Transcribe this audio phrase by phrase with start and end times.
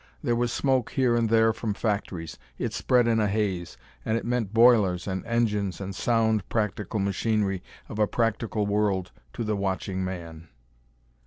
[0.23, 4.25] There was smoke here and there from factories; it spread in a haze, and it
[4.25, 10.03] meant boilers and engines and sound practical machinery of a practical world to the watching
[10.03, 10.47] man.